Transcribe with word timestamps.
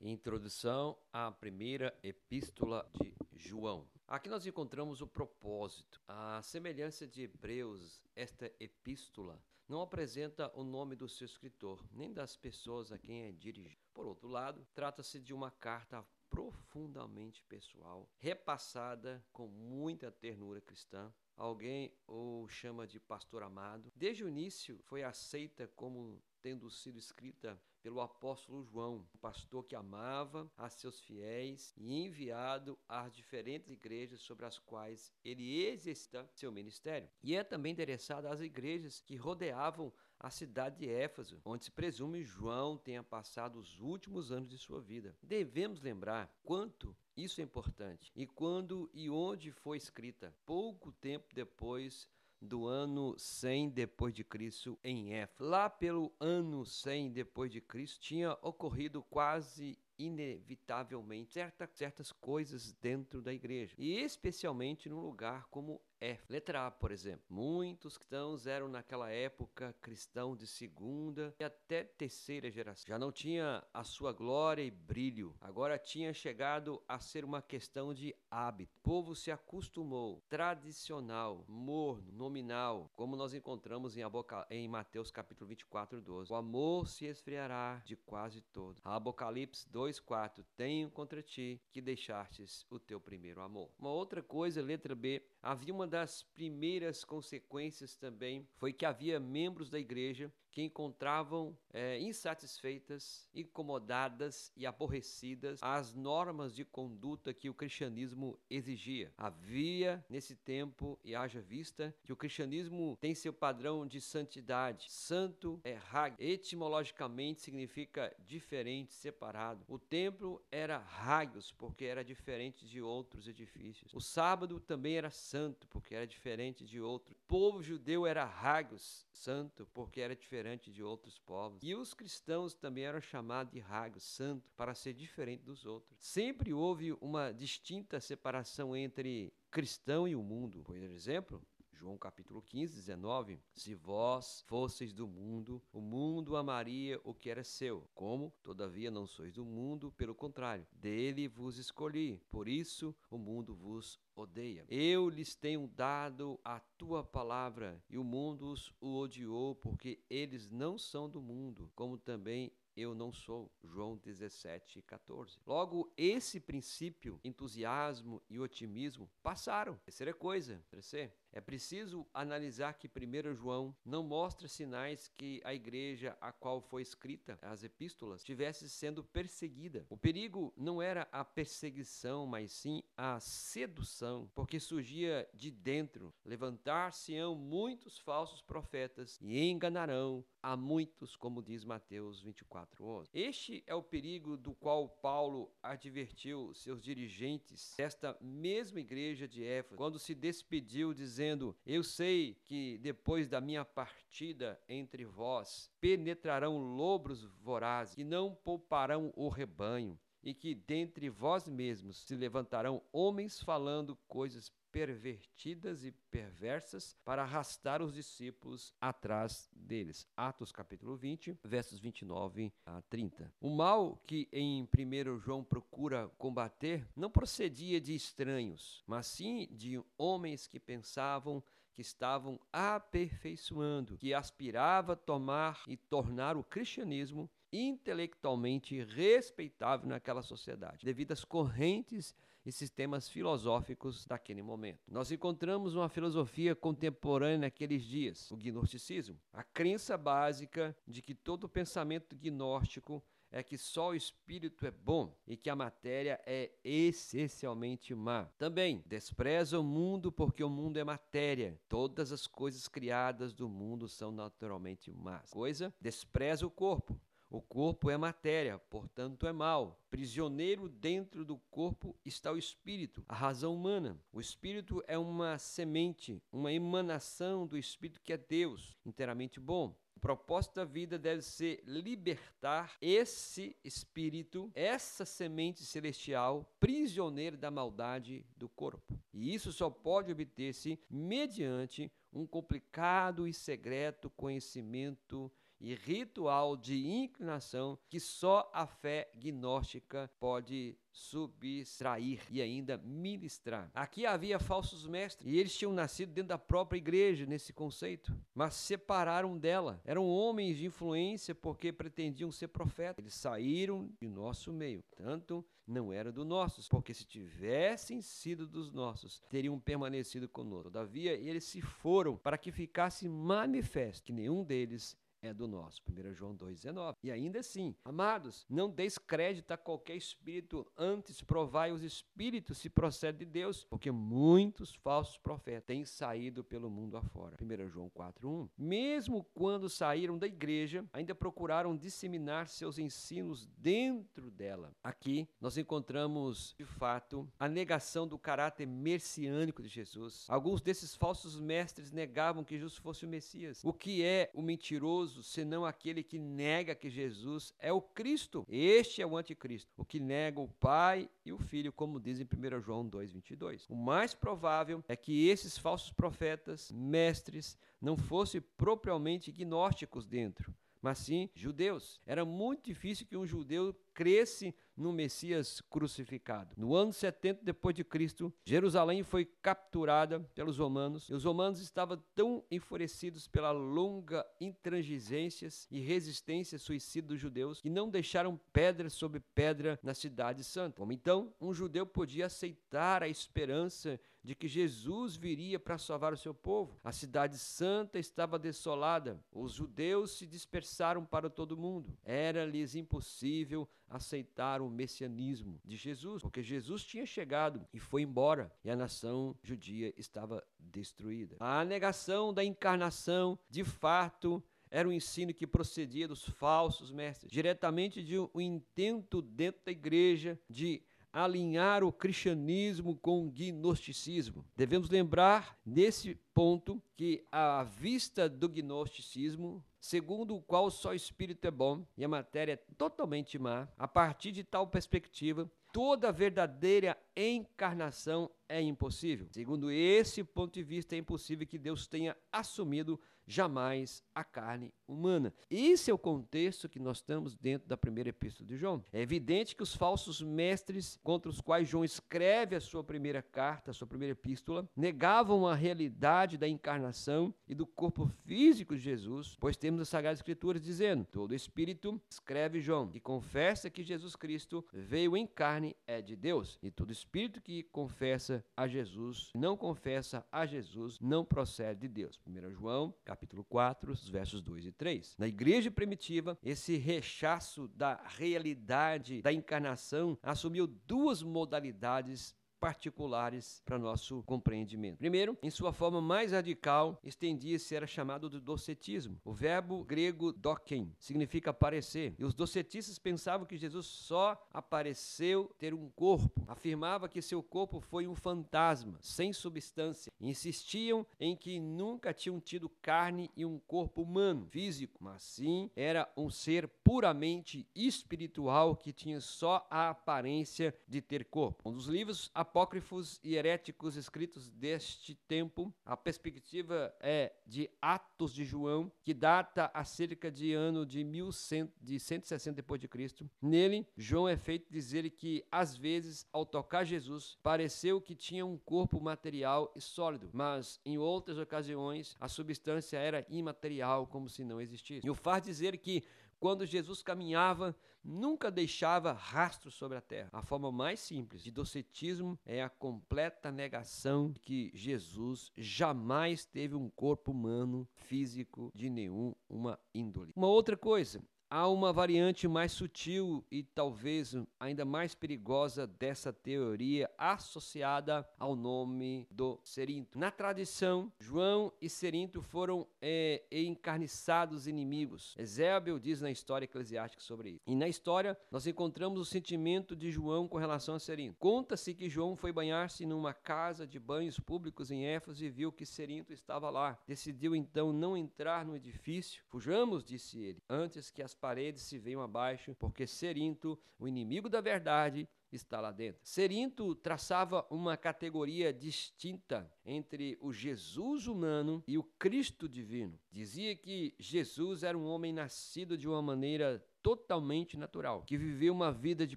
Introdução 0.00 0.96
à 1.12 1.32
primeira 1.32 1.92
epístola 2.04 2.88
de 2.94 3.12
João. 3.34 3.88
Aqui 4.06 4.28
nós 4.28 4.46
encontramos 4.46 5.00
o 5.00 5.08
propósito. 5.08 6.00
A 6.06 6.40
semelhança 6.40 7.04
de 7.04 7.22
Hebreus, 7.22 8.00
esta 8.14 8.46
epístola 8.60 9.42
não 9.68 9.82
apresenta 9.82 10.52
o 10.54 10.62
nome 10.62 10.94
do 10.94 11.08
seu 11.08 11.24
escritor, 11.24 11.84
nem 11.92 12.12
das 12.12 12.36
pessoas 12.36 12.92
a 12.92 12.98
quem 12.98 13.24
é 13.24 13.32
dirigida. 13.32 13.82
Por 13.92 14.06
outro 14.06 14.28
lado, 14.28 14.64
trata-se 14.72 15.18
de 15.18 15.34
uma 15.34 15.50
carta 15.50 16.06
profundamente 16.30 17.42
pessoal, 17.44 18.08
repassada 18.18 19.24
com 19.32 19.48
muita 19.48 20.12
ternura 20.12 20.60
cristã. 20.60 21.12
Alguém 21.36 21.92
o 22.06 22.46
chama 22.48 22.86
de 22.86 23.00
pastor 23.00 23.42
amado. 23.42 23.90
Desde 23.96 24.22
o 24.22 24.28
início 24.28 24.78
foi 24.84 25.02
aceita 25.02 25.66
como 25.74 26.22
tendo 26.48 26.70
sido 26.70 26.98
escrita 26.98 27.60
pelo 27.82 28.00
apóstolo 28.00 28.64
João, 28.64 29.06
um 29.14 29.18
pastor 29.18 29.62
que 29.64 29.76
amava 29.76 30.50
a 30.56 30.70
seus 30.70 30.98
fiéis 31.02 31.74
e 31.76 32.06
enviado 32.06 32.78
às 32.88 33.14
diferentes 33.14 33.70
igrejas 33.70 34.20
sobre 34.20 34.46
as 34.46 34.58
quais 34.58 35.12
ele 35.22 35.62
exercita 35.66 36.26
seu 36.32 36.50
ministério. 36.50 37.06
E 37.22 37.36
é 37.36 37.44
também 37.44 37.70
interessado 37.70 38.28
às 38.28 38.40
igrejas 38.40 39.02
que 39.02 39.14
rodeavam 39.14 39.92
a 40.18 40.30
cidade 40.30 40.78
de 40.78 40.88
Éfeso, 40.88 41.38
onde 41.44 41.66
se 41.66 41.70
presume 41.70 42.24
João 42.24 42.78
tenha 42.78 43.02
passado 43.02 43.58
os 43.58 43.78
últimos 43.78 44.32
anos 44.32 44.48
de 44.48 44.56
sua 44.56 44.80
vida. 44.80 45.14
Devemos 45.22 45.82
lembrar 45.82 46.34
quanto 46.42 46.96
isso 47.14 47.42
é 47.42 47.44
importante 47.44 48.10
e 48.16 48.26
quando 48.26 48.88
e 48.94 49.10
onde 49.10 49.52
foi 49.52 49.76
escrita. 49.76 50.34
Pouco 50.46 50.92
tempo 50.92 51.26
depois 51.34 52.08
do 52.40 52.66
ano 52.66 53.14
100 53.18 53.70
depois 53.70 54.14
de 54.14 54.24
Cristo 54.24 54.78
em 54.82 55.14
Éfeso. 55.14 55.48
Lá 55.48 55.68
pelo 55.68 56.12
ano 56.20 56.64
100 56.64 57.12
depois 57.12 57.50
de 57.50 57.60
Cristo 57.60 58.00
tinha 58.00 58.38
ocorrido 58.42 59.02
quase 59.02 59.78
inevitavelmente 59.98 61.32
certa, 61.32 61.68
certas 61.74 62.12
coisas 62.12 62.72
dentro 62.72 63.20
da 63.20 63.32
igreja, 63.34 63.74
e 63.76 63.98
especialmente 63.98 64.88
num 64.88 65.00
lugar 65.00 65.46
como 65.48 65.80
F. 66.00 66.24
Letra 66.28 66.66
A, 66.66 66.70
por 66.70 66.90
exemplo. 66.90 67.24
Muitos 67.28 67.96
cristãos 67.98 68.46
eram 68.46 68.68
naquela 68.68 69.10
época 69.10 69.74
cristãos 69.80 70.38
de 70.38 70.46
segunda 70.46 71.34
e 71.38 71.44
até 71.44 71.84
terceira 71.84 72.50
geração. 72.50 72.84
Já 72.86 72.98
não 72.98 73.10
tinha 73.10 73.64
a 73.74 73.84
sua 73.84 74.12
glória 74.12 74.62
e 74.62 74.70
brilho. 74.70 75.34
Agora 75.40 75.78
tinha 75.78 76.12
chegado 76.14 76.82
a 76.86 76.98
ser 76.98 77.24
uma 77.24 77.42
questão 77.42 77.92
de 77.92 78.14
hábito. 78.30 78.72
O 78.78 78.82
povo 78.82 79.14
se 79.14 79.30
acostumou, 79.30 80.22
tradicional, 80.28 81.44
morno, 81.48 82.12
nominal, 82.12 82.90
como 82.94 83.16
nós 83.16 83.34
encontramos 83.34 83.96
em, 83.96 84.02
Aboca... 84.02 84.46
em 84.48 84.68
Mateus 84.68 85.10
capítulo 85.10 85.48
24, 85.48 86.00
12. 86.00 86.32
O 86.32 86.36
amor 86.36 86.88
se 86.88 87.06
esfriará 87.06 87.82
de 87.84 87.96
quase 87.96 88.40
todo. 88.40 88.80
Apocalipse 88.84 89.68
2 89.68 89.98
2,4 90.00 90.44
Tenho 90.56 90.90
contra 90.90 91.22
ti 91.22 91.60
que 91.72 91.80
deixastes 91.80 92.66
o 92.70 92.78
teu 92.78 93.00
primeiro 93.00 93.40
amor. 93.40 93.70
Uma 93.78 93.90
outra 93.90 94.22
coisa, 94.22 94.62
letra 94.62 94.94
B, 94.94 95.22
havia 95.42 95.72
uma 95.72 95.86
das 95.88 96.22
primeiras 96.22 97.04
consequências 97.04 97.96
também, 97.96 98.46
foi 98.56 98.72
que 98.72 98.84
havia 98.84 99.18
membros 99.18 99.70
da 99.70 99.78
igreja 99.78 100.32
que 100.58 100.62
encontravam 100.64 101.56
é, 101.72 102.00
insatisfeitas, 102.00 103.28
incomodadas 103.32 104.50
e 104.56 104.66
aborrecidas 104.66 105.60
as 105.62 105.94
normas 105.94 106.52
de 106.52 106.64
conduta 106.64 107.32
que 107.32 107.48
o 107.48 107.54
cristianismo 107.54 108.36
exigia. 108.50 109.12
Havia 109.16 110.04
nesse 110.10 110.34
tempo, 110.34 110.98
e 111.04 111.14
haja 111.14 111.40
vista, 111.40 111.94
que 112.02 112.12
o 112.12 112.16
cristianismo 112.16 112.98
tem 113.00 113.14
seu 113.14 113.32
padrão 113.32 113.86
de 113.86 114.00
santidade. 114.00 114.90
Santo 114.90 115.60
é 115.62 115.78
hag, 115.92 116.16
etimologicamente 116.18 117.40
significa 117.40 118.12
diferente, 118.26 118.92
separado. 118.94 119.64
O 119.68 119.78
templo 119.78 120.44
era 120.50 120.78
hagios, 120.78 121.52
porque 121.52 121.84
era 121.84 122.04
diferente 122.04 122.66
de 122.66 122.82
outros 122.82 123.28
edifícios. 123.28 123.94
O 123.94 124.00
sábado 124.00 124.58
também 124.58 124.96
era 124.96 125.10
santo, 125.10 125.68
porque 125.68 125.94
era 125.94 126.04
diferente 126.04 126.66
de 126.66 126.80
outro. 126.80 127.14
O 127.14 127.28
povo 127.28 127.62
judeu 127.62 128.04
era 128.08 128.24
hagios, 128.24 129.06
santo, 129.12 129.64
porque 129.72 130.00
era 130.00 130.16
diferente 130.16 130.47
de 130.56 130.82
outros 130.82 131.18
povos. 131.18 131.62
E 131.62 131.74
os 131.74 131.92
cristãos 131.92 132.54
também 132.54 132.84
eram 132.84 133.00
chamados 133.00 133.52
de 133.52 133.60
hagios, 133.60 134.04
santo, 134.04 134.50
para 134.56 134.74
ser 134.74 134.94
diferente 134.94 135.42
dos 135.42 135.66
outros. 135.66 135.98
Sempre 135.98 136.52
houve 136.52 136.92
uma 137.00 137.32
distinta 137.32 138.00
separação 138.00 138.76
entre 138.76 139.32
cristão 139.50 140.06
e 140.06 140.14
o 140.14 140.22
mundo. 140.22 140.62
Por 140.64 140.76
exemplo, 140.76 141.42
João 141.78 141.96
capítulo 141.96 142.42
15, 142.42 142.74
19. 142.74 143.40
Se 143.54 143.72
vós 143.72 144.42
fosseis 144.48 144.92
do 144.92 145.06
mundo, 145.06 145.62
o 145.72 145.80
mundo 145.80 146.36
amaria 146.36 147.00
o 147.04 147.14
que 147.14 147.30
era 147.30 147.44
seu. 147.44 147.88
Como, 147.94 148.34
todavia, 148.42 148.90
não 148.90 149.06
sois 149.06 149.32
do 149.32 149.44
mundo, 149.44 149.92
pelo 149.92 150.12
contrário, 150.12 150.66
dele 150.72 151.28
vos 151.28 151.56
escolhi. 151.56 152.20
Por 152.30 152.48
isso, 152.48 152.94
o 153.08 153.16
mundo 153.16 153.54
vos 153.54 154.00
odeia. 154.16 154.66
Eu 154.68 155.08
lhes 155.08 155.36
tenho 155.36 155.68
dado 155.68 156.40
a 156.44 156.58
tua 156.58 157.04
palavra, 157.04 157.80
e 157.88 157.96
o 157.96 158.02
mundo 158.02 158.50
os 158.50 158.74
odiou, 158.80 159.54
porque 159.54 160.00
eles 160.10 160.50
não 160.50 160.76
são 160.76 161.08
do 161.08 161.22
mundo, 161.22 161.70
como 161.76 161.96
também 161.96 162.52
eu 162.80 162.94
não 162.94 163.12
sou. 163.12 163.50
João 163.64 163.96
17, 163.96 164.82
14. 164.82 165.38
Logo, 165.44 165.92
esse 165.96 166.38
princípio, 166.38 167.20
entusiasmo 167.24 168.22
e 168.30 168.38
otimismo 168.38 169.10
passaram. 169.22 169.76
Terceira 169.84 170.14
coisa, 170.14 170.62
terceira, 170.70 171.12
é 171.38 171.40
preciso 171.40 172.04
analisar 172.12 172.74
que 172.74 172.88
1 172.88 173.32
João 173.32 173.72
não 173.84 174.02
mostra 174.02 174.48
sinais 174.48 175.06
que 175.06 175.40
a 175.44 175.54
igreja 175.54 176.18
a 176.20 176.32
qual 176.32 176.60
foi 176.60 176.82
escrita 176.82 177.38
as 177.40 177.62
epístolas 177.62 178.22
estivesse 178.22 178.68
sendo 178.68 179.04
perseguida. 179.04 179.86
O 179.88 179.96
perigo 179.96 180.52
não 180.56 180.82
era 180.82 181.06
a 181.12 181.24
perseguição, 181.24 182.26
mas 182.26 182.50
sim 182.50 182.82
a 182.96 183.20
sedução, 183.20 184.28
porque 184.34 184.58
surgia 184.58 185.28
de 185.32 185.52
dentro. 185.52 186.12
Levantar-se-ão 186.24 187.36
muitos 187.36 188.00
falsos 188.00 188.42
profetas 188.42 189.16
e 189.22 189.38
enganarão 189.48 190.24
a 190.42 190.56
muitos, 190.56 191.14
como 191.14 191.40
diz 191.40 191.64
Mateus 191.64 192.20
24:11. 192.20 193.10
Este 193.14 193.62
é 193.64 193.76
o 193.76 193.82
perigo 193.82 194.36
do 194.36 194.54
qual 194.54 194.88
Paulo 194.88 195.52
advertiu 195.62 196.52
seus 196.52 196.82
dirigentes 196.82 197.74
desta 197.76 198.16
mesma 198.20 198.80
igreja 198.80 199.28
de 199.28 199.44
Éfeso, 199.44 199.76
quando 199.76 200.00
se 200.00 200.16
despediu 200.16 200.92
dizendo 200.92 201.27
dizendo: 201.28 201.54
Eu 201.66 201.82
sei 201.82 202.34
que 202.44 202.78
depois 202.78 203.28
da 203.28 203.40
minha 203.40 203.64
partida 203.64 204.58
entre 204.68 205.04
vós 205.04 205.70
penetrarão 205.80 206.56
lobos 206.58 207.24
vorazes, 207.42 207.94
que 207.94 208.04
não 208.04 208.34
pouparão 208.34 209.12
o 209.14 209.28
rebanho, 209.28 209.98
e 210.22 210.32
que 210.32 210.54
dentre 210.54 211.08
vós 211.10 211.46
mesmos 211.46 212.04
se 212.04 212.14
levantarão 212.14 212.82
homens 212.92 213.40
falando 213.40 213.96
coisas 214.08 214.48
pervertidas 214.70 215.84
e 215.84 215.92
perversas 216.10 216.96
para 217.04 217.22
arrastar 217.22 217.82
os 217.82 217.92
discípulos 217.92 218.74
atrás 218.80 219.48
deles. 219.52 220.06
Atos 220.16 220.52
capítulo 220.52 220.96
20, 220.96 221.38
versos 221.44 221.78
29 221.78 222.52
a 222.66 222.82
30. 222.82 223.32
O 223.40 223.50
mal 223.50 224.02
que 224.06 224.28
em 224.32 224.62
1 224.64 225.18
João 225.18 225.42
procura 225.42 226.08
combater 226.18 226.86
não 226.94 227.10
procedia 227.10 227.80
de 227.80 227.94
estranhos, 227.94 228.82
mas 228.86 229.06
sim 229.06 229.48
de 229.50 229.82
homens 229.96 230.46
que 230.46 230.60
pensavam 230.60 231.42
que 231.78 231.82
estavam 231.82 232.40
aperfeiçoando, 232.52 233.96
que 233.98 234.12
aspirava 234.12 234.96
tomar 234.96 235.62
e 235.68 235.76
tornar 235.76 236.36
o 236.36 236.42
cristianismo 236.42 237.30
intelectualmente 237.52 238.82
respeitável 238.82 239.88
naquela 239.88 240.20
sociedade, 240.20 240.84
devido 240.84 241.12
às 241.12 241.24
correntes 241.24 242.16
e 242.48 242.52
sistemas 242.52 243.10
filosóficos 243.10 244.06
daquele 244.06 244.42
momento. 244.42 244.80
Nós 244.90 245.12
encontramos 245.12 245.74
uma 245.74 245.86
filosofia 245.86 246.56
contemporânea 246.56 247.36
naqueles 247.36 247.84
dias, 247.84 248.30
o 248.30 248.36
gnosticismo, 248.38 249.20
a 249.30 249.42
crença 249.42 249.98
básica 249.98 250.74
de 250.86 251.02
que 251.02 251.14
todo 251.14 251.46
pensamento 251.46 252.16
gnóstico 252.16 253.04
é 253.30 253.42
que 253.42 253.58
só 253.58 253.90
o 253.90 253.94
espírito 253.94 254.64
é 254.64 254.70
bom 254.70 255.14
e 255.26 255.36
que 255.36 255.50
a 255.50 255.54
matéria 255.54 256.18
é 256.24 256.50
essencialmente 256.64 257.94
má. 257.94 258.24
Também 258.38 258.82
despreza 258.86 259.60
o 259.60 259.62
mundo 259.62 260.10
porque 260.10 260.42
o 260.42 260.48
mundo 260.48 260.78
é 260.78 260.84
matéria. 260.84 261.60
Todas 261.68 262.12
as 262.12 262.26
coisas 262.26 262.66
criadas 262.66 263.34
do 263.34 263.46
mundo 263.46 263.86
são 263.86 264.10
naturalmente 264.10 264.90
más. 264.90 265.28
Coisa, 265.30 265.74
despreza 265.78 266.46
o 266.46 266.50
corpo 266.50 266.98
o 267.30 267.42
corpo 267.42 267.90
é 267.90 267.96
matéria, 267.96 268.58
portanto 268.58 269.26
é 269.26 269.32
mal. 269.32 269.78
Prisioneiro 269.90 270.68
dentro 270.68 271.24
do 271.24 271.36
corpo 271.50 271.94
está 272.04 272.32
o 272.32 272.38
espírito, 272.38 273.04
a 273.06 273.14
razão 273.14 273.54
humana. 273.54 274.00
O 274.12 274.20
espírito 274.20 274.82
é 274.86 274.96
uma 274.96 275.36
semente, 275.36 276.22
uma 276.32 276.52
emanação 276.52 277.46
do 277.46 277.58
espírito 277.58 278.00
que 278.00 278.14
é 278.14 278.16
Deus, 278.16 278.74
inteiramente 278.84 279.38
bom. 279.38 279.76
O 279.94 280.00
propósito 280.00 280.54
da 280.54 280.64
vida 280.64 280.96
deve 280.96 281.22
ser 281.22 281.60
libertar 281.66 282.76
esse 282.80 283.56
espírito, 283.64 284.50
essa 284.54 285.04
semente 285.04 285.66
celestial, 285.66 286.54
prisioneiro 286.60 287.36
da 287.36 287.50
maldade 287.50 288.24
do 288.36 288.48
corpo. 288.48 288.98
E 289.12 289.34
isso 289.34 289.52
só 289.52 289.68
pode 289.68 290.12
obter-se 290.12 290.78
mediante 290.88 291.90
um 292.12 292.24
complicado 292.26 293.26
e 293.26 293.34
secreto 293.34 294.08
conhecimento 294.10 295.30
e 295.60 295.74
ritual 295.74 296.56
de 296.56 296.86
inclinação 296.86 297.78
que 297.88 297.98
só 297.98 298.50
a 298.52 298.66
fé 298.66 299.10
gnóstica 299.14 300.10
pode 300.18 300.76
subtrair 300.92 302.20
e 302.30 302.42
ainda 302.42 302.76
ministrar. 302.78 303.70
Aqui 303.74 304.04
havia 304.04 304.38
falsos 304.38 304.86
mestres 304.86 305.32
e 305.32 305.38
eles 305.38 305.56
tinham 305.56 305.72
nascido 305.72 306.12
dentro 306.12 306.30
da 306.30 306.38
própria 306.38 306.78
igreja 306.78 307.24
nesse 307.26 307.52
conceito, 307.52 308.16
mas 308.34 308.54
separaram 308.54 309.38
dela. 309.38 309.80
Eram 309.84 310.06
homens 310.06 310.56
de 310.56 310.66
influência 310.66 311.34
porque 311.34 311.72
pretendiam 311.72 312.32
ser 312.32 312.48
profetas. 312.48 312.98
Eles 312.98 313.14
saíram 313.14 313.90
de 314.00 314.08
nosso 314.08 314.52
meio. 314.52 314.82
Tanto 314.96 315.44
não 315.66 315.92
era 315.92 316.10
do 316.10 316.24
nossos, 316.24 316.66
porque 316.66 316.94
se 316.94 317.04
tivessem 317.04 318.00
sido 318.00 318.46
dos 318.46 318.72
nossos, 318.72 319.20
teriam 319.28 319.60
permanecido 319.60 320.28
conosco. 320.28 320.70
Todavia, 320.70 321.12
eles 321.12 321.44
se 321.44 321.60
foram 321.60 322.16
para 322.16 322.38
que 322.38 322.50
ficasse 322.50 323.08
manifesto 323.08 324.06
que 324.06 324.12
nenhum 324.12 324.42
deles 324.42 324.96
é 325.22 325.32
do 325.34 325.46
nosso. 325.46 325.82
1 325.88 326.14
João 326.14 326.36
2,19. 326.36 326.96
E 327.02 327.10
ainda 327.10 327.40
assim, 327.40 327.74
amados, 327.84 328.44
não 328.48 328.70
deis 328.70 328.98
crédito 328.98 329.50
a 329.52 329.56
qualquer 329.56 329.96
espírito, 329.96 330.66
antes 330.76 331.22
provai 331.22 331.72
os 331.72 331.82
espíritos 331.82 332.58
se 332.58 332.68
procede 332.68 333.18
de 333.18 333.24
Deus, 333.24 333.64
porque 333.64 333.90
muitos 333.90 334.74
falsos 334.74 335.18
profetas 335.18 335.64
têm 335.66 335.84
saído 335.84 336.44
pelo 336.44 336.70
mundo 336.70 336.96
afora. 336.96 337.36
1 337.40 337.68
João 337.68 337.90
4,1. 337.90 338.48
Mesmo 338.56 339.24
quando 339.34 339.68
saíram 339.68 340.18
da 340.18 340.26
igreja, 340.26 340.84
ainda 340.92 341.14
procuraram 341.14 341.76
disseminar 341.76 342.48
seus 342.48 342.78
ensinos 342.78 343.46
dentro 343.58 344.30
dela. 344.30 344.72
Aqui 344.82 345.28
nós 345.40 345.56
encontramos, 345.56 346.54
de 346.58 346.64
fato, 346.64 347.28
a 347.38 347.48
negação 347.48 348.06
do 348.06 348.18
caráter 348.18 348.66
messiânico 348.66 349.62
de 349.62 349.68
Jesus. 349.68 350.26
Alguns 350.28 350.60
desses 350.60 350.94
falsos 350.94 351.40
mestres 351.40 351.92
negavam 351.92 352.44
que 352.44 352.56
Jesus 352.56 352.76
fosse 352.76 353.04
o 353.04 353.08
Messias. 353.08 353.62
O 353.64 353.72
que 353.72 354.02
é 354.02 354.30
o 354.34 354.42
mentiroso? 354.42 355.07
Mentiroso 355.08 355.22
senão 355.22 355.64
aquele 355.64 356.02
que 356.02 356.18
nega 356.18 356.74
que 356.74 356.90
Jesus 356.90 357.54
é 357.58 357.72
o 357.72 357.80
Cristo. 357.80 358.44
Este 358.48 359.00
é 359.02 359.06
o 359.06 359.16
anticristo, 359.16 359.72
o 359.76 359.84
que 359.84 359.98
nega 359.98 360.40
o 360.40 360.48
Pai 360.48 361.08
e 361.24 361.32
o 361.32 361.38
Filho, 361.38 361.72
como 361.72 362.00
diz 362.00 362.20
em 362.20 362.24
1 362.24 362.60
João 362.60 362.88
2,22. 362.88 363.66
O 363.68 363.74
mais 363.74 364.14
provável 364.14 364.84
é 364.88 364.96
que 364.96 365.28
esses 365.28 365.56
falsos 365.56 365.90
profetas, 365.90 366.70
mestres, 366.70 367.56
não 367.80 367.96
fossem 367.96 368.40
propriamente 368.56 369.32
gnósticos 369.32 370.06
dentro, 370.06 370.54
mas 370.80 370.98
sim 370.98 371.28
judeus. 371.34 372.00
Era 372.06 372.24
muito 372.24 372.64
difícil 372.64 373.06
que 373.06 373.16
um 373.16 373.26
judeu 373.26 373.74
cresce 373.94 374.54
no 374.76 374.92
Messias 374.92 375.60
crucificado. 375.60 376.54
No 376.56 376.74
ano 376.74 376.92
70 376.92 377.44
depois 377.44 377.74
de 377.74 377.82
Cristo, 377.82 378.32
Jerusalém 378.44 379.02
foi 379.02 379.24
capturada 379.24 380.20
pelos 380.34 380.58
romanos, 380.58 381.08
e 381.08 381.14
os 381.14 381.24
romanos 381.24 381.60
estavam 381.60 382.00
tão 382.14 382.44
enfurecidos 382.48 383.26
pela 383.26 383.50
longa 383.50 384.24
intransigências 384.40 385.66
e 385.70 385.80
resistência 385.80 386.58
suicida 386.58 387.08
dos 387.08 387.20
judeus 387.20 387.60
que 387.60 387.68
não 387.68 387.90
deixaram 387.90 388.38
pedra 388.52 388.88
sobre 388.88 389.20
pedra 389.20 389.78
na 389.82 389.94
cidade 389.94 390.44
santa. 390.44 390.76
Como 390.76 390.92
então 390.92 391.34
um 391.40 391.52
judeu 391.52 391.84
podia 391.84 392.26
aceitar 392.26 393.02
a 393.02 393.08
esperança 393.08 394.00
de 394.28 394.34
que 394.34 394.46
Jesus 394.46 395.16
viria 395.16 395.58
para 395.58 395.78
salvar 395.78 396.12
o 396.12 396.16
seu 396.18 396.34
povo. 396.34 396.78
A 396.84 396.92
cidade 396.92 397.38
santa 397.38 397.98
estava 397.98 398.38
desolada. 398.38 399.24
Os 399.32 399.54
judeus 399.54 400.18
se 400.18 400.26
dispersaram 400.26 401.02
para 401.02 401.30
todo 401.30 401.56
mundo. 401.56 401.96
Era-lhes 402.04 402.74
impossível 402.74 403.66
aceitar 403.88 404.60
o 404.60 404.68
messianismo 404.68 405.58
de 405.64 405.76
Jesus, 405.76 406.20
porque 406.20 406.42
Jesus 406.42 406.84
tinha 406.84 407.06
chegado 407.06 407.66
e 407.72 407.80
foi 407.80 408.02
embora 408.02 408.52
e 408.62 408.70
a 408.70 408.76
nação 408.76 409.34
judia 409.42 409.94
estava 409.96 410.44
destruída. 410.58 411.38
A 411.40 411.64
negação 411.64 412.30
da 412.30 412.44
encarnação, 412.44 413.38
de 413.48 413.64
fato, 413.64 414.44
era 414.70 414.86
um 414.86 414.92
ensino 414.92 415.32
que 415.32 415.46
procedia 415.46 416.06
dos 416.06 416.24
falsos 416.24 416.90
mestres, 416.90 417.32
diretamente 417.32 418.02
de 418.02 418.18
um 418.18 418.40
intento 418.40 419.22
dentro 419.22 419.62
da 419.64 419.72
igreja 419.72 420.38
de 420.50 420.82
alinhar 421.12 421.82
o 421.82 421.92
cristianismo 421.92 422.96
com 422.96 423.26
o 423.26 423.30
gnosticismo. 423.30 424.44
Devemos 424.56 424.88
lembrar 424.88 425.58
nesse 425.64 426.14
ponto 426.34 426.82
que 426.96 427.24
a 427.30 427.64
vista 427.64 428.28
do 428.28 428.48
gnosticismo, 428.48 429.64
segundo 429.80 430.36
o 430.36 430.42
qual 430.42 430.70
só 430.70 430.90
o 430.90 430.94
espírito 430.94 431.44
é 431.46 431.50
bom 431.50 431.86
e 431.96 432.04
a 432.04 432.08
matéria 432.08 432.52
é 432.52 432.74
totalmente 432.76 433.38
má, 433.38 433.68
a 433.76 433.88
partir 433.88 434.32
de 434.32 434.44
tal 434.44 434.66
perspectiva, 434.66 435.50
toda 435.72 436.12
verdadeira 436.12 436.96
encarnação 437.16 438.30
é 438.48 438.60
impossível. 438.60 439.28
Segundo 439.30 439.70
esse 439.70 440.24
ponto 440.24 440.54
de 440.54 440.62
vista, 440.62 440.94
é 440.94 440.98
impossível 440.98 441.46
que 441.46 441.58
Deus 441.58 441.86
tenha 441.86 442.16
assumido 442.32 443.00
jamais 443.28 444.02
a 444.14 444.24
carne 444.24 444.72
humana. 444.88 445.32
Esse 445.50 445.90
é 445.90 445.94
o 445.94 445.98
contexto 445.98 446.68
que 446.68 446.80
nós 446.80 446.96
estamos 446.96 447.36
dentro 447.36 447.68
da 447.68 447.76
primeira 447.76 448.08
epístola 448.08 448.48
de 448.48 448.56
João. 448.56 448.82
É 448.90 449.02
evidente 449.02 449.54
que 449.54 449.62
os 449.62 449.74
falsos 449.74 450.22
mestres 450.22 450.98
contra 451.04 451.30
os 451.30 451.40
quais 451.40 451.68
João 451.68 451.84
escreve 451.84 452.56
a 452.56 452.60
sua 452.60 452.82
primeira 452.82 453.22
carta, 453.22 453.70
a 453.70 453.74
sua 453.74 453.86
primeira 453.86 454.12
epístola, 454.12 454.68
negavam 454.74 455.46
a 455.46 455.54
realidade 455.54 456.38
da 456.38 456.48
encarnação 456.48 457.34
e 457.46 457.54
do 457.54 457.66
corpo 457.66 458.06
físico 458.24 458.74
de 458.74 458.80
Jesus, 458.80 459.36
pois 459.38 459.56
temos 459.56 459.82
as 459.82 459.88
Sagradas 459.88 460.20
Escrituras 460.20 460.62
dizendo: 460.62 461.04
todo 461.04 461.34
espírito, 461.34 462.00
escreve 462.08 462.60
João, 462.60 462.88
que 462.88 462.98
confessa 462.98 463.68
que 463.68 463.84
Jesus 463.84 464.16
Cristo 464.16 464.64
veio 464.72 465.16
em 465.16 465.26
carne 465.26 465.76
é 465.86 466.00
de 466.00 466.16
Deus, 466.16 466.58
e 466.62 466.70
todo 466.70 466.90
espírito 466.90 467.42
que 467.42 467.62
confessa 467.64 468.42
a 468.56 468.66
Jesus, 468.66 469.30
não 469.34 469.56
confessa 469.56 470.26
a 470.32 470.46
Jesus, 470.46 470.98
não 470.98 471.24
procede 471.24 471.80
de 471.80 471.88
Deus. 471.88 472.18
1 472.26 472.50
João, 472.52 472.94
capítulo 473.04 473.17
capítulo 473.18 473.42
4, 473.42 473.94
versos 474.12 474.40
2 474.42 474.66
e 474.66 474.72
3. 474.72 475.16
Na 475.18 475.26
igreja 475.26 475.72
primitiva, 475.72 476.38
esse 476.40 476.76
rechaço 476.76 477.66
da 477.66 478.00
realidade 478.16 479.22
da 479.22 479.32
encarnação 479.32 480.16
assumiu 480.22 480.68
duas 480.68 481.20
modalidades 481.20 482.32
particulares 482.58 483.62
para 483.64 483.78
nosso 483.78 484.22
compreendimento. 484.24 484.98
Primeiro, 484.98 485.36
em 485.42 485.50
sua 485.50 485.72
forma 485.72 486.00
mais 486.00 486.32
radical, 486.32 487.00
estendia-se 487.04 487.74
era 487.74 487.86
chamado 487.86 488.28
de 488.28 488.40
docetismo. 488.40 489.20
O 489.24 489.32
verbo 489.32 489.84
grego 489.84 490.32
doken 490.32 490.92
significa 490.98 491.50
aparecer, 491.50 492.14
e 492.18 492.24
os 492.24 492.34
docetistas 492.34 492.98
pensavam 492.98 493.46
que 493.46 493.56
Jesus 493.56 493.86
só 493.86 494.40
apareceu 494.52 495.54
ter 495.58 495.74
um 495.74 495.88
corpo. 495.90 496.44
Afirmava 496.46 497.08
que 497.08 497.22
seu 497.22 497.42
corpo 497.42 497.80
foi 497.80 498.06
um 498.06 498.14
fantasma, 498.14 498.98
sem 499.00 499.32
substância. 499.32 500.12
Insistiam 500.20 501.06
em 501.18 501.36
que 501.36 501.58
nunca 501.60 502.12
tinham 502.12 502.40
tido 502.40 502.68
carne 502.82 503.30
e 503.36 503.44
um 503.44 503.58
corpo 503.58 504.02
humano, 504.02 504.46
físico, 504.50 504.98
mas 505.00 505.22
sim 505.22 505.70
era 505.76 506.10
um 506.16 506.30
ser 506.30 506.68
puramente 506.82 507.66
espiritual 507.74 508.76
que 508.76 508.92
tinha 508.92 509.20
só 509.20 509.66
a 509.70 509.90
aparência 509.90 510.74
de 510.86 511.00
ter 511.00 511.24
corpo. 511.24 511.68
Um 511.68 511.72
dos 511.72 511.86
livros 511.86 512.30
apócrifos 512.48 513.20
e 513.22 513.36
heréticos 513.36 513.94
escritos 513.94 514.48
deste 514.48 515.14
tempo. 515.14 515.72
A 515.84 515.94
perspectiva 515.96 516.94
é 516.98 517.34
de 517.46 517.68
Atos 517.80 518.32
de 518.32 518.42
João, 518.42 518.90
que 519.04 519.12
data 519.12 519.70
a 519.74 519.84
cerca 519.84 520.30
de 520.30 520.54
ano 520.54 520.86
de, 520.86 521.04
1100, 521.04 521.70
de 521.78 522.00
160 522.00 522.56
depois 522.56 522.80
de 522.80 522.88
Cristo. 522.88 523.30
Nele, 523.40 523.86
João 523.96 524.26
é 524.26 524.36
feito 524.36 524.72
dizer 524.72 525.10
que 525.10 525.44
às 525.52 525.76
vezes, 525.76 526.26
ao 526.32 526.46
tocar 526.46 526.84
Jesus, 526.84 527.38
pareceu 527.42 528.00
que 528.00 528.14
tinha 528.14 528.46
um 528.46 528.56
corpo 528.56 528.98
material 528.98 529.70
e 529.76 529.80
sólido, 529.80 530.30
mas 530.32 530.80
em 530.86 530.96
outras 530.96 531.36
ocasiões 531.36 532.16
a 532.18 532.28
substância 532.28 532.96
era 532.96 533.26
imaterial, 533.28 534.06
como 534.06 534.28
se 534.30 534.42
não 534.42 534.58
existisse. 534.58 535.06
E 535.06 535.10
o 535.10 535.14
faz 535.14 535.42
dizer 535.42 535.76
que 535.76 536.02
quando 536.38 536.66
Jesus 536.66 537.02
caminhava, 537.02 537.74
nunca 538.02 538.50
deixava 538.50 539.12
rastro 539.12 539.70
sobre 539.70 539.98
a 539.98 540.00
terra. 540.00 540.30
A 540.32 540.42
forma 540.42 540.70
mais 540.72 541.00
simples 541.00 541.42
de 541.42 541.50
docetismo 541.50 542.38
é 542.44 542.62
a 542.62 542.68
completa 542.68 543.50
negação 543.50 544.30
de 544.30 544.40
que 544.40 544.70
Jesus 544.74 545.52
jamais 545.56 546.44
teve 546.44 546.74
um 546.74 546.88
corpo 546.88 547.32
humano 547.32 547.88
físico 547.94 548.70
de 548.74 548.88
nenhuma 548.88 549.78
índole. 549.94 550.32
Uma 550.34 550.48
outra 550.48 550.76
coisa, 550.76 551.22
Há 551.50 551.66
uma 551.66 551.94
variante 551.94 552.46
mais 552.46 552.72
sutil 552.72 553.42
e 553.50 553.62
talvez 553.62 554.36
ainda 554.60 554.84
mais 554.84 555.14
perigosa 555.14 555.86
dessa 555.86 556.30
teoria 556.30 557.10
associada 557.16 558.28
ao 558.38 558.54
nome 558.54 559.26
do 559.30 559.58
Serinto. 559.64 560.18
Na 560.18 560.30
tradição, 560.30 561.10
João 561.18 561.72
e 561.80 561.88
Serinto 561.88 562.42
foram 562.42 562.86
é, 563.00 563.42
encarniçados 563.50 564.66
inimigos. 564.66 565.34
Ezébel 565.38 565.98
diz 565.98 566.20
na 566.20 566.30
história 566.30 566.66
eclesiástica 566.66 567.22
sobre 567.22 567.52
isso. 567.52 567.62
E 567.66 567.74
na 567.74 567.88
história, 567.88 568.38
nós 568.50 568.66
encontramos 568.66 569.18
o 569.18 569.24
sentimento 569.24 569.96
de 569.96 570.10
João 570.10 570.46
com 570.46 570.58
relação 570.58 570.96
a 570.96 570.98
Serinto. 570.98 571.38
Conta-se 571.38 571.94
que 571.94 572.10
João 572.10 572.36
foi 572.36 572.52
banhar-se 572.52 573.06
numa 573.06 573.32
casa 573.32 573.86
de 573.86 573.98
banhos 573.98 574.38
públicos 574.38 574.90
em 574.90 575.06
Éfeso 575.06 575.42
e 575.42 575.48
viu 575.48 575.72
que 575.72 575.86
Serinto 575.86 576.30
estava 576.30 576.68
lá. 576.68 576.98
Decidiu 577.06 577.56
então 577.56 577.90
não 577.90 578.14
entrar 578.14 578.66
no 578.66 578.76
edifício. 578.76 579.42
Fujamos, 579.48 580.04
disse 580.04 580.38
ele, 580.38 580.62
antes 580.68 581.10
que 581.10 581.22
as 581.22 581.37
paredes 581.38 581.82
se 581.82 581.98
venham 581.98 582.20
abaixo, 582.20 582.74
porque 582.78 583.06
Serinto, 583.06 583.78
o 583.98 584.06
inimigo 584.06 584.48
da 584.48 584.60
verdade, 584.60 585.28
está 585.50 585.80
lá 585.80 585.90
dentro. 585.90 586.20
Serinto 586.22 586.94
traçava 586.94 587.66
uma 587.70 587.96
categoria 587.96 588.72
distinta 588.72 589.70
entre 589.84 590.36
o 590.40 590.52
Jesus 590.52 591.26
humano 591.26 591.82
e 591.86 591.96
o 591.96 592.02
Cristo 592.02 592.68
divino. 592.68 593.18
Dizia 593.30 593.74
que 593.74 594.14
Jesus 594.18 594.82
era 594.82 594.96
um 594.96 595.06
homem 595.06 595.32
nascido 595.32 595.96
de 595.96 596.08
uma 596.08 596.20
maneira 596.20 596.84
totalmente 597.02 597.76
natural, 597.76 598.22
que 598.26 598.36
viveu 598.36 598.72
uma 598.72 598.92
vida 598.92 599.26
de 599.26 599.36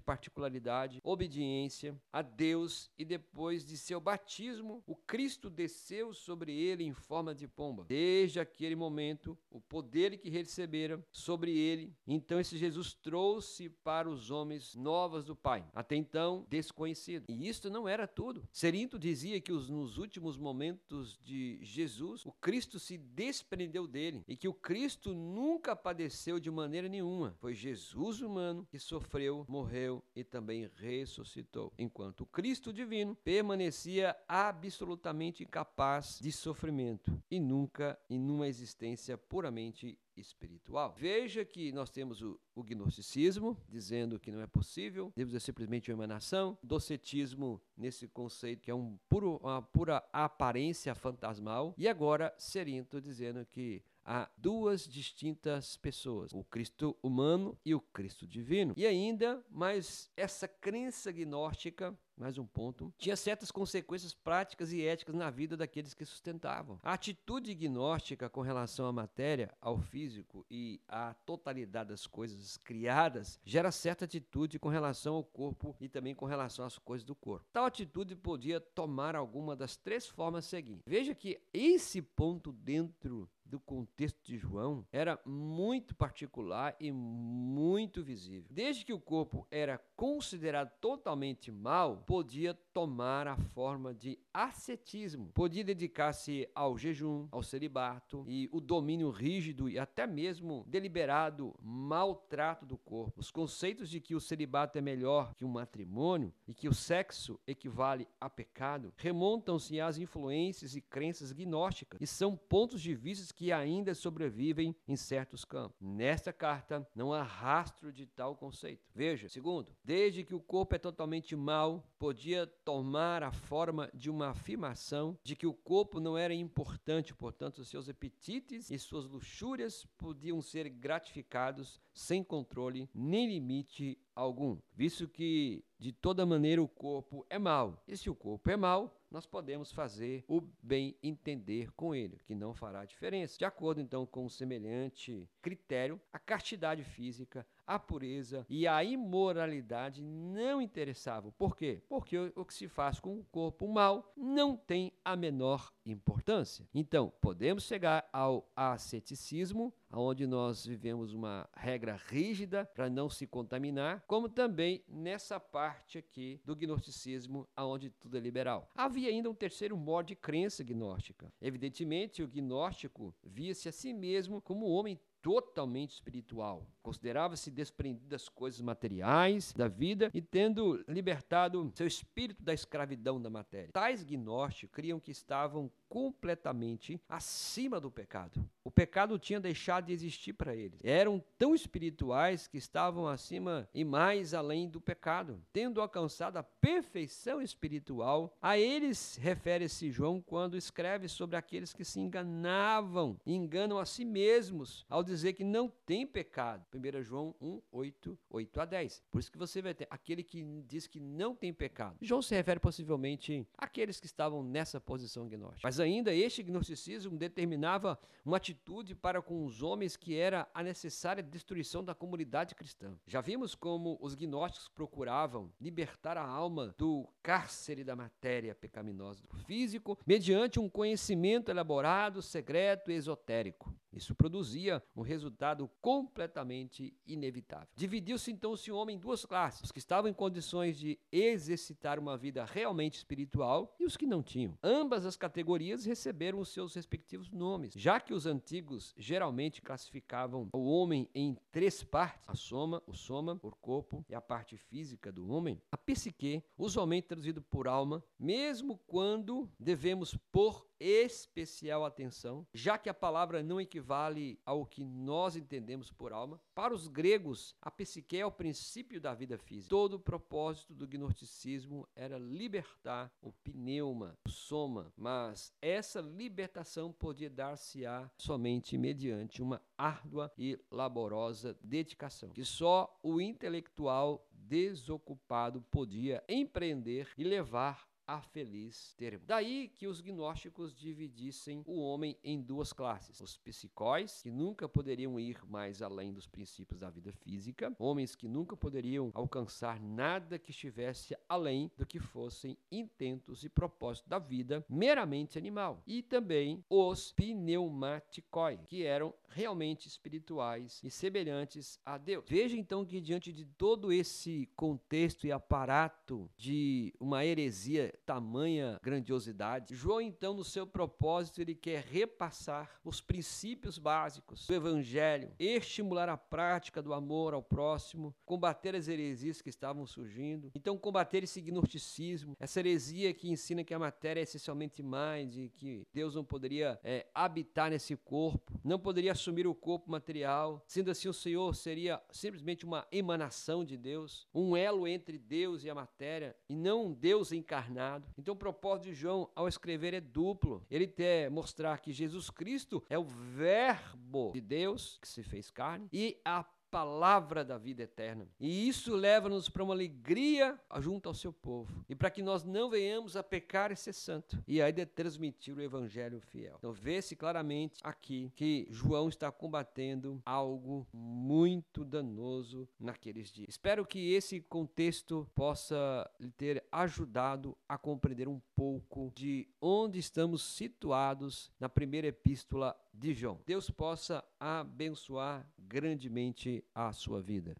particularidade, 0.00 1.00
obediência 1.02 2.00
a 2.12 2.22
Deus 2.22 2.90
e 2.98 3.04
depois 3.04 3.64
de 3.64 3.76
seu 3.76 4.00
batismo, 4.00 4.82
o 4.86 4.96
Cristo 4.96 5.48
desceu 5.48 6.12
sobre 6.12 6.52
ele 6.54 6.84
em 6.84 6.92
forma 6.92 7.34
de 7.34 7.46
pomba. 7.46 7.84
Desde 7.88 8.40
aquele 8.40 8.76
momento, 8.76 9.38
o 9.50 9.60
poder 9.60 10.18
que 10.18 10.30
recebera 10.30 11.04
sobre 11.10 11.56
ele, 11.56 11.94
então 12.06 12.40
esse 12.40 12.56
Jesus 12.56 12.94
trouxe 12.94 13.68
para 13.68 14.08
os 14.08 14.30
homens 14.30 14.74
novas 14.74 15.24
do 15.24 15.36
Pai, 15.36 15.64
até 15.72 15.96
então 15.96 16.46
desconhecido. 16.48 17.24
E 17.28 17.48
isto 17.48 17.70
não 17.70 17.88
era 17.88 18.06
tudo. 18.06 18.46
Serinto 18.52 18.98
dizia 18.98 19.40
que 19.40 19.52
os, 19.52 19.68
nos 19.68 19.98
últimos 19.98 20.36
momentos 20.36 21.18
de 21.18 21.58
Jesus, 21.62 22.24
o 22.26 22.32
Cristo 22.32 22.78
se 22.78 22.98
desprendeu 22.98 23.86
dele 23.86 24.22
e 24.26 24.36
que 24.36 24.48
o 24.48 24.54
Cristo 24.54 25.14
nunca 25.14 25.74
padeceu 25.74 26.38
de 26.38 26.50
maneira 26.50 26.88
nenhuma. 26.88 27.34
Foi 27.38 27.54
Jesus 27.62 28.20
humano 28.20 28.66
que 28.68 28.76
sofreu, 28.76 29.46
morreu 29.48 30.02
e 30.16 30.24
também 30.24 30.68
ressuscitou, 30.74 31.72
enquanto 31.78 32.22
o 32.22 32.26
Cristo 32.26 32.72
divino 32.72 33.14
permanecia 33.14 34.16
absolutamente 34.26 35.44
incapaz 35.44 36.18
de 36.20 36.32
sofrimento 36.32 37.22
e 37.30 37.38
nunca 37.38 37.96
em 38.10 38.18
uma 38.18 38.48
existência 38.48 39.16
puramente 39.16 39.96
espiritual. 40.16 40.94
Veja 40.98 41.44
que 41.44 41.70
nós 41.72 41.88
temos 41.88 42.20
o, 42.20 42.38
o, 42.54 42.64
gnosticismo, 42.64 43.56
dizendo 43.68 44.18
que 44.18 44.32
não 44.32 44.40
é 44.40 44.46
possível, 44.46 45.12
Deus 45.16 45.32
é 45.32 45.38
simplesmente 45.38 45.90
uma 45.90 46.04
emanação, 46.04 46.58
docetismo 46.62 47.62
nesse 47.76 48.08
conceito 48.08 48.62
que 48.62 48.70
é 48.70 48.74
um 48.74 48.98
puro, 49.08 49.36
uma 49.36 49.62
pura 49.62 50.04
aparência 50.12 50.94
fantasmal, 50.94 51.74
e 51.78 51.88
agora 51.88 52.34
Serinto 52.36 53.00
dizendo 53.00 53.46
que 53.46 53.82
há 54.04 54.28
duas 54.36 54.86
distintas 54.86 55.76
pessoas, 55.76 56.32
o 56.32 56.44
Cristo 56.44 56.96
humano 57.02 57.58
e 57.64 57.74
o 57.74 57.80
Cristo 57.80 58.26
divino. 58.26 58.74
E 58.76 58.86
ainda, 58.86 59.44
mas 59.48 60.10
essa 60.16 60.46
crença 60.46 61.10
gnóstica 61.12 61.96
mais 62.16 62.38
um 62.38 62.46
ponto, 62.46 62.92
tinha 62.98 63.16
certas 63.16 63.50
consequências 63.50 64.14
práticas 64.14 64.72
e 64.72 64.84
éticas 64.84 65.14
na 65.14 65.30
vida 65.30 65.56
daqueles 65.56 65.94
que 65.94 66.04
sustentavam. 66.04 66.78
A 66.82 66.92
atitude 66.92 67.54
gnóstica 67.54 68.28
com 68.28 68.40
relação 68.40 68.86
à 68.86 68.92
matéria, 68.92 69.52
ao 69.60 69.78
físico 69.78 70.46
e 70.50 70.80
à 70.86 71.14
totalidade 71.26 71.90
das 71.90 72.06
coisas 72.06 72.56
criadas 72.58 73.40
gera 73.44 73.72
certa 73.72 74.04
atitude 74.04 74.58
com 74.58 74.68
relação 74.68 75.16
ao 75.16 75.24
corpo 75.24 75.76
e 75.80 75.88
também 75.88 76.14
com 76.14 76.26
relação 76.26 76.64
às 76.64 76.78
coisas 76.78 77.04
do 77.04 77.14
corpo. 77.14 77.46
Tal 77.52 77.64
atitude 77.64 78.14
podia 78.14 78.60
tomar 78.60 79.16
alguma 79.16 79.56
das 79.56 79.76
três 79.76 80.06
formas 80.06 80.44
seguintes. 80.44 80.84
Veja 80.86 81.14
que 81.14 81.40
esse 81.52 82.00
ponto 82.00 82.52
dentro 82.52 83.28
do 83.52 83.60
contexto 83.60 84.18
de 84.24 84.38
João 84.38 84.86
era 84.90 85.20
muito 85.26 85.94
particular 85.94 86.74
e 86.80 86.90
muito 86.90 88.02
visível. 88.02 88.48
Desde 88.50 88.82
que 88.82 88.94
o 88.94 88.98
corpo 88.98 89.46
era 89.50 89.76
considerado 89.94 90.70
totalmente 90.80 91.52
mal, 91.52 91.98
podia 92.06 92.54
tomar 92.72 93.28
a 93.28 93.36
forma 93.36 93.92
de 93.92 94.18
ascetismo, 94.32 95.30
podia 95.34 95.62
dedicar-se 95.62 96.48
ao 96.54 96.78
jejum, 96.78 97.28
ao 97.30 97.42
celibato 97.42 98.24
e 98.26 98.48
o 98.50 98.58
domínio 98.58 99.10
rígido 99.10 99.68
e 99.68 99.78
até 99.78 100.06
mesmo 100.06 100.64
deliberado 100.66 101.54
maltrato 101.60 102.64
do 102.64 102.78
corpo. 102.78 103.20
Os 103.20 103.30
conceitos 103.30 103.90
de 103.90 104.00
que 104.00 104.14
o 104.14 104.20
celibato 104.20 104.78
é 104.78 104.80
melhor 104.80 105.34
que 105.34 105.44
o 105.44 105.48
matrimônio 105.48 106.32
e 106.48 106.54
que 106.54 106.68
o 106.68 106.74
sexo 106.74 107.38
equivale 107.46 108.08
a 108.18 108.30
pecado 108.30 108.94
remontam-se 108.96 109.78
às 109.78 109.98
influências 109.98 110.74
e 110.74 110.80
crenças 110.80 111.32
gnósticas 111.32 112.00
e 112.00 112.06
são 112.06 112.34
pontos 112.34 112.80
de 112.80 112.94
vista 112.94 113.34
que 113.34 113.41
ainda 113.50 113.94
sobrevivem 113.94 114.76
em 114.86 114.94
certos 114.94 115.44
campos. 115.44 115.76
Nesta 115.80 116.32
carta 116.32 116.86
não 116.94 117.12
há 117.12 117.22
rastro 117.22 117.92
de 117.92 118.06
tal 118.06 118.36
conceito. 118.36 118.84
Veja, 118.94 119.28
segundo, 119.28 119.74
desde 119.82 120.22
que 120.22 120.34
o 120.34 120.40
corpo 120.40 120.74
é 120.74 120.78
totalmente 120.78 121.34
mau, 121.34 121.90
podia 121.98 122.46
tomar 122.46 123.22
a 123.22 123.32
forma 123.32 123.90
de 123.94 124.10
uma 124.10 124.28
afirmação 124.28 125.18
de 125.24 125.34
que 125.34 125.46
o 125.46 125.54
corpo 125.54 125.98
não 125.98 126.16
era 126.18 126.34
importante, 126.34 127.14
portanto, 127.14 127.64
seus 127.64 127.88
apetites 127.88 128.70
e 128.70 128.78
suas 128.78 129.06
luxúrias 129.06 129.86
podiam 129.96 130.42
ser 130.42 130.68
gratificados 130.68 131.80
sem 131.94 132.22
controle 132.22 132.88
nem 132.94 133.28
limite 133.28 133.98
algum, 134.14 134.58
visto 134.74 135.08
que 135.08 135.64
de 135.78 135.92
toda 135.92 136.26
maneira 136.26 136.62
o 136.62 136.68
corpo 136.68 137.26
é 137.28 137.38
mau. 137.38 137.82
E 137.88 137.96
se 137.96 138.08
o 138.08 138.14
corpo 138.14 138.50
é 138.50 138.56
mau, 138.56 139.01
nós 139.12 139.26
podemos 139.26 139.70
fazer 139.70 140.24
o 140.26 140.40
bem 140.62 140.96
entender 141.02 141.70
com 141.72 141.94
ele, 141.94 142.18
que 142.24 142.34
não 142.34 142.54
fará 142.54 142.84
diferença. 142.84 143.38
De 143.38 143.44
acordo 143.44 143.80
então 143.80 144.06
com 144.06 144.28
semelhante 144.28 145.28
critério, 145.42 146.00
a 146.10 146.18
castidade 146.18 146.82
física, 146.82 147.46
a 147.66 147.78
pureza 147.78 148.46
e 148.48 148.66
a 148.66 148.82
imoralidade 148.82 150.02
não 150.02 150.60
interessavam. 150.60 151.32
Por 151.32 151.56
quê? 151.56 151.82
Porque 151.88 152.18
o 152.34 152.44
que 152.44 152.54
se 152.54 152.68
faz 152.68 153.00
com 153.00 153.18
o 153.18 153.24
corpo 153.24 153.68
mal 153.68 154.12
não 154.16 154.56
tem 154.56 154.92
a 155.04 155.16
menor 155.16 155.72
importância. 155.84 156.68
Então, 156.74 157.12
podemos 157.20 157.64
chegar 157.64 158.08
ao 158.12 158.50
asceticismo, 158.54 159.72
onde 159.92 160.26
nós 160.26 160.64
vivemos 160.64 161.12
uma 161.12 161.48
regra 161.54 161.96
rígida 162.06 162.64
para 162.74 162.88
não 162.88 163.08
se 163.08 163.26
contaminar, 163.26 164.04
como 164.06 164.28
também 164.28 164.84
nessa 164.88 165.38
parte 165.40 165.98
aqui 165.98 166.40
do 166.44 166.54
gnosticismo, 166.54 167.48
onde 167.56 167.90
tudo 167.90 168.16
é 168.16 168.20
liberal. 168.20 168.70
Havia 168.74 169.08
ainda 169.08 169.30
um 169.30 169.34
terceiro 169.34 169.76
modo 169.76 170.06
de 170.06 170.16
crença 170.16 170.62
gnóstica. 170.62 171.32
Evidentemente, 171.40 172.22
o 172.22 172.28
gnóstico 172.28 173.14
via-se 173.22 173.68
a 173.68 173.72
si 173.72 173.92
mesmo 173.92 174.40
como 174.40 174.66
um 174.66 174.70
homem 174.70 175.00
totalmente 175.22 175.92
espiritual. 175.92 176.66
Considerava-se 176.82 177.50
desprendido 177.50 178.08
das 178.08 178.28
coisas 178.28 178.60
materiais 178.60 179.52
da 179.52 179.68
vida 179.68 180.10
e 180.12 180.20
tendo 180.20 180.84
libertado 180.88 181.72
seu 181.76 181.86
espírito 181.86 182.42
da 182.42 182.52
escravidão 182.52 183.22
da 183.22 183.30
matéria. 183.30 183.70
Tais 183.72 184.02
gnósticos 184.02 184.74
criam 184.74 184.98
que 184.98 185.12
estavam 185.12 185.70
completamente 185.88 187.00
acima 187.08 187.78
do 187.78 187.90
pecado. 187.90 188.44
Pecado 188.82 189.16
tinha 189.16 189.38
deixado 189.38 189.86
de 189.86 189.92
existir 189.92 190.32
para 190.32 190.56
eles. 190.56 190.80
Eram 190.82 191.22
tão 191.38 191.54
espirituais 191.54 192.48
que 192.48 192.58
estavam 192.58 193.06
acima 193.06 193.68
e 193.72 193.84
mais 193.84 194.34
além 194.34 194.68
do 194.68 194.80
pecado, 194.80 195.40
tendo 195.52 195.80
alcançado 195.80 196.36
a 196.36 196.42
perfeição 196.42 197.40
espiritual. 197.40 198.36
A 198.42 198.58
eles 198.58 199.16
refere-se 199.22 199.92
João 199.92 200.20
quando 200.20 200.56
escreve 200.56 201.06
sobre 201.06 201.36
aqueles 201.36 201.72
que 201.72 201.84
se 201.84 202.00
enganavam, 202.00 203.16
enganam 203.24 203.78
a 203.78 203.86
si 203.86 204.04
mesmos 204.04 204.84
ao 204.88 205.04
dizer 205.04 205.34
que 205.34 205.44
não 205.44 205.68
tem 205.86 206.04
pecado. 206.04 206.66
1 206.74 207.02
João 207.04 207.36
1, 207.40 207.62
8, 207.70 208.18
8 208.30 208.60
a 208.60 208.64
10. 208.64 209.04
Por 209.12 209.20
isso 209.20 209.30
que 209.30 209.38
você 209.38 209.62
vai 209.62 209.74
ter 209.74 209.86
aquele 209.90 210.24
que 210.24 210.42
diz 210.66 210.88
que 210.88 210.98
não 210.98 211.36
tem 211.36 211.52
pecado. 211.52 211.98
João 212.00 212.20
se 212.20 212.34
refere 212.34 212.58
possivelmente 212.58 213.46
àqueles 213.56 214.00
que 214.00 214.06
estavam 214.06 214.42
nessa 214.42 214.80
posição 214.80 215.28
gnóstica. 215.28 215.60
Mas 215.62 215.78
ainda 215.78 216.12
este 216.12 216.42
gnosticismo 216.42 217.16
determinava 217.16 217.96
uma 218.24 218.38
atitude 218.38 218.71
para 218.94 219.20
com 219.20 219.44
os 219.44 219.62
homens 219.62 219.96
que 219.96 220.16
era 220.16 220.48
a 220.54 220.62
necessária 220.62 221.22
destruição 221.22 221.84
da 221.84 221.94
comunidade 221.94 222.54
cristã. 222.54 222.96
Já 223.06 223.20
vimos 223.20 223.54
como 223.54 223.98
os 224.00 224.14
gnósticos 224.14 224.68
procuravam 224.68 225.52
libertar 225.60 226.16
a 226.16 226.24
alma 226.24 226.74
do 226.78 227.06
cárcere 227.22 227.84
da 227.84 227.94
matéria 227.94 228.54
pecaminosa 228.54 229.22
do 229.26 229.36
físico 229.44 229.98
mediante 230.06 230.58
um 230.58 230.70
conhecimento 230.70 231.50
elaborado, 231.50 232.22
secreto 232.22 232.90
e 232.90 232.94
esotérico. 232.94 233.74
Isso 233.92 234.14
produzia 234.14 234.82
um 234.96 235.02
resultado 235.02 235.68
completamente 235.80 236.96
inevitável. 237.06 237.68
Dividiu-se 237.76 238.30
então 238.30 238.54
o 238.54 238.74
homem 238.74 238.96
em 238.96 238.98
duas 238.98 239.24
classes: 239.24 239.62
os 239.62 239.72
que 239.72 239.78
estavam 239.78 240.10
em 240.10 240.14
condições 240.14 240.78
de 240.78 240.98
exercitar 241.10 241.98
uma 241.98 242.16
vida 242.16 242.44
realmente 242.44 242.96
espiritual 242.96 243.74
e 243.78 243.84
os 243.84 243.96
que 243.96 244.06
não 244.06 244.22
tinham. 244.22 244.56
Ambas 244.62 245.04
as 245.04 245.16
categorias 245.16 245.84
receberam 245.84 246.38
os 246.38 246.48
seus 246.48 246.74
respectivos 246.74 247.30
nomes, 247.30 247.74
já 247.76 248.00
que 248.00 248.14
os 248.14 248.26
antigos 248.26 248.94
geralmente 248.96 249.60
classificavam 249.60 250.48
o 250.52 250.64
homem 250.64 251.08
em 251.14 251.36
três 251.50 251.82
partes: 251.82 252.22
a 252.26 252.34
soma, 252.34 252.82
o 252.86 252.94
soma, 252.94 253.38
o 253.42 253.50
corpo 253.50 254.04
e 254.08 254.14
a 254.14 254.20
parte 254.20 254.56
física 254.56 255.12
do 255.12 255.28
homem. 255.30 255.60
A 255.70 255.76
psique, 255.76 256.42
usualmente 256.56 257.08
traduzido 257.08 257.42
por 257.42 257.68
alma, 257.68 258.02
mesmo 258.18 258.78
quando 258.86 259.50
devemos 259.58 260.16
pôr 260.30 260.66
especial 260.80 261.84
atenção, 261.84 262.44
já 262.52 262.76
que 262.76 262.88
a 262.88 262.94
palavra 262.94 263.40
não 263.42 263.60
equivale 263.60 263.81
equivale 263.82 264.38
ao 264.46 264.64
que 264.64 264.84
nós 264.84 265.36
entendemos 265.36 265.90
por 265.90 266.12
alma. 266.12 266.40
Para 266.54 266.72
os 266.72 266.86
gregos, 266.86 267.56
a 267.60 267.70
psique 267.70 268.16
é 268.16 268.24
o 268.24 268.30
princípio 268.30 269.00
da 269.00 269.12
vida 269.12 269.36
física. 269.36 269.68
Todo 269.68 269.94
o 269.94 270.00
propósito 270.00 270.72
do 270.72 270.86
gnosticismo 270.86 271.86
era 271.94 272.16
libertar 272.18 273.12
o 273.20 273.32
pneuma, 273.32 274.16
o 274.26 274.30
soma, 274.30 274.92
mas 274.96 275.52
essa 275.60 276.00
libertação 276.00 276.92
podia 276.92 277.28
dar-se-á 277.28 278.08
somente 278.16 278.78
mediante 278.78 279.42
uma 279.42 279.60
árdua 279.76 280.32
e 280.38 280.58
laborosa 280.70 281.58
dedicação, 281.60 282.30
que 282.30 282.44
só 282.44 282.98
o 283.02 283.20
intelectual 283.20 284.24
desocupado 284.30 285.62
podia 285.62 286.22
empreender 286.28 287.08
e 287.16 287.24
levar 287.24 287.91
a 288.06 288.20
feliz 288.20 288.94
termo. 288.96 289.24
Daí 289.26 289.68
que 289.68 289.86
os 289.86 290.00
gnósticos 290.00 290.74
dividissem 290.74 291.62
o 291.66 291.80
homem 291.80 292.16
em 292.22 292.40
duas 292.40 292.72
classes: 292.72 293.20
os 293.20 293.36
psicóis, 293.36 294.22
que 294.22 294.30
nunca 294.30 294.68
poderiam 294.68 295.18
ir 295.18 295.38
mais 295.46 295.82
além 295.82 296.12
dos 296.12 296.26
princípios 296.26 296.80
da 296.80 296.90
vida 296.90 297.12
física, 297.12 297.74
homens 297.78 298.14
que 298.14 298.28
nunca 298.28 298.56
poderiam 298.56 299.10
alcançar 299.14 299.80
nada 299.80 300.38
que 300.38 300.50
estivesse 300.50 301.16
além 301.28 301.70
do 301.76 301.86
que 301.86 301.98
fossem 301.98 302.56
intentos 302.70 303.44
e 303.44 303.48
propósitos 303.48 304.08
da 304.08 304.18
vida 304.18 304.64
meramente 304.68 305.38
animal, 305.38 305.82
e 305.86 306.02
também 306.02 306.64
os 306.68 307.12
pneumaticói, 307.12 308.58
que 308.66 308.84
eram 308.84 309.14
realmente 309.28 309.88
espirituais 309.88 310.80
e 310.84 310.90
semelhantes 310.90 311.80
a 311.84 311.96
Deus. 311.98 312.24
Veja 312.28 312.56
então 312.56 312.84
que 312.84 313.00
diante 313.00 313.32
de 313.32 313.44
todo 313.44 313.92
esse 313.92 314.46
contexto 314.54 315.26
e 315.26 315.32
aparato 315.32 316.30
de 316.36 316.94
uma 317.00 317.24
heresia 317.24 317.92
tamanha 318.04 318.78
grandiosidade, 318.82 319.74
João 319.74 320.00
então 320.00 320.34
no 320.34 320.44
seu 320.44 320.66
propósito 320.66 321.40
ele 321.40 321.54
quer 321.54 321.82
repassar 321.84 322.80
os 322.84 323.00
princípios 323.00 323.78
básicos 323.78 324.46
do 324.46 324.54
evangelho, 324.54 325.32
estimular 325.38 326.08
a 326.08 326.16
prática 326.16 326.82
do 326.82 326.92
amor 326.92 327.34
ao 327.34 327.42
próximo, 327.42 328.14
combater 328.24 328.74
as 328.74 328.88
heresias 328.88 329.40
que 329.40 329.48
estavam 329.48 329.86
surgindo. 329.86 330.50
Então 330.54 330.76
combater 330.76 331.22
esse 331.22 331.40
gnosticismo, 331.40 332.36
essa 332.38 332.60
heresia 332.60 333.14
que 333.14 333.30
ensina 333.30 333.64
que 333.64 333.74
a 333.74 333.78
matéria 333.78 334.20
é 334.20 334.24
essencialmente 334.24 334.82
e 334.82 335.48
que 335.48 335.86
Deus 335.92 336.14
não 336.14 336.24
poderia 336.24 336.78
é, 336.82 337.06
habitar 337.14 337.70
nesse 337.70 337.96
corpo, 337.96 338.60
não 338.64 338.78
poderia 338.78 339.12
assumir 339.12 339.46
o 339.46 339.54
corpo 339.54 339.90
material. 339.90 340.62
Sendo 340.66 340.90
assim, 340.90 341.08
o 341.08 341.14
Senhor 341.14 341.54
seria 341.54 342.02
simplesmente 342.10 342.64
uma 342.64 342.86
emanação 342.90 343.64
de 343.64 343.76
Deus, 343.76 344.26
um 344.34 344.56
elo 344.56 344.86
entre 344.86 345.18
Deus 345.18 345.64
e 345.64 345.70
a 345.70 345.74
matéria, 345.74 346.36
e 346.48 346.54
não 346.54 346.92
Deus 346.92 347.32
encarnado. 347.32 347.81
Então, 348.16 348.34
o 348.34 348.36
propósito 348.36 348.84
de 348.84 348.94
João 348.94 349.30
ao 349.34 349.48
escrever 349.48 349.94
é 349.94 350.00
duplo. 350.00 350.64
Ele 350.70 350.86
quer 350.86 351.30
mostrar 351.30 351.78
que 351.78 351.92
Jesus 351.92 352.30
Cristo 352.30 352.82
é 352.88 352.98
o 352.98 353.04
Verbo 353.04 354.30
de 354.32 354.40
Deus 354.40 354.98
que 355.00 355.08
se 355.08 355.22
fez 355.22 355.50
carne 355.50 355.88
e 355.92 356.20
a 356.24 356.44
palavra 356.72 357.44
da 357.44 357.58
vida 357.58 357.82
eterna. 357.82 358.26
E 358.40 358.66
isso 358.66 358.96
leva-nos 358.96 359.46
para 359.46 359.62
uma 359.62 359.74
alegria 359.74 360.58
junto 360.80 361.06
ao 361.06 361.14
seu 361.14 361.30
povo. 361.30 361.84
E 361.86 361.94
para 361.94 362.10
que 362.10 362.22
nós 362.22 362.42
não 362.42 362.70
venhamos 362.70 363.14
a 363.14 363.22
pecar 363.22 363.70
e 363.70 363.76
ser 363.76 363.92
santo. 363.92 364.42
E 364.48 364.62
aí 364.62 364.72
de 364.72 364.86
transmitir 364.86 365.54
o 365.54 365.60
evangelho 365.60 366.18
fiel. 366.18 366.56
Então 366.58 366.72
vê-se 366.72 367.14
claramente 367.14 367.78
aqui 367.84 368.32
que 368.34 368.66
João 368.70 369.10
está 369.10 369.30
combatendo 369.30 370.22
algo 370.24 370.88
muito 370.94 371.84
danoso 371.84 372.66
naqueles 372.80 373.30
dias. 373.30 373.50
Espero 373.50 373.84
que 373.84 374.14
esse 374.14 374.40
contexto 374.40 375.28
possa 375.34 376.10
lhe 376.18 376.30
ter 376.30 376.64
ajudado 376.72 377.54
a 377.68 377.76
compreender 377.76 378.28
um 378.28 378.40
pouco 378.56 379.12
de 379.14 379.46
onde 379.60 379.98
estamos 379.98 380.42
situados 380.42 381.52
na 381.60 381.68
primeira 381.68 382.06
epístola 382.06 382.74
de 382.92 383.14
João. 383.14 383.40
Deus 383.46 383.70
possa 383.70 384.22
abençoar 384.38 385.46
grandemente 385.58 386.64
a 386.74 386.92
sua 386.92 387.22
vida. 387.22 387.50